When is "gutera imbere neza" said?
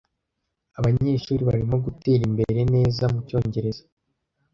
1.85-3.03